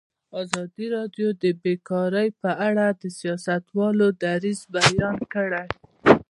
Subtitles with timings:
[0.41, 5.65] ازادي راډیو د بیکاري په اړه د سیاستوالو دریځ بیان کړی.